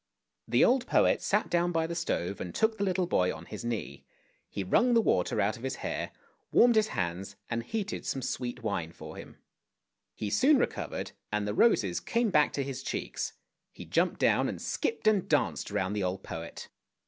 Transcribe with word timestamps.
The 0.47 0.65
old 0.65 0.87
poet 0.87 1.21
sat 1.21 1.47
down 1.47 1.71
by 1.71 1.85
the 1.85 1.93
stove 1.93 2.41
and 2.41 2.55
took 2.55 2.79
the 2.79 2.83
little 2.83 3.05
boy 3.05 3.31
on 3.31 3.45
his 3.45 3.63
knee; 3.63 4.03
he 4.49 4.63
wrung 4.63 4.95
the 4.95 4.99
water 4.99 5.39
out 5.39 5.57
of 5.57 5.61
his 5.61 5.75
hair, 5.85 6.09
warmed 6.51 6.73
his 6.73 6.87
hands, 6.87 7.35
and 7.51 7.61
heated 7.61 8.07
some 8.07 8.23
sweet 8.23 8.63
wine 8.63 8.93
for 8.93 9.15
him. 9.15 9.37
He 10.15 10.31
soon 10.31 10.57
recovered, 10.57 11.11
and 11.31 11.47
the 11.47 11.53
roses 11.53 11.99
came 11.99 12.31
back 12.31 12.51
to 12.53 12.63
his 12.63 12.81
cheeks; 12.81 13.33
he 13.71 13.85
jumped 13.85 14.19
down 14.19 14.49
and 14.49 14.59
skipped 14.59 15.05
and 15.05 15.29
danced 15.29 15.69
round 15.69 15.95
the 15.95 16.03
old 16.03 16.23
poet. 16.23 16.67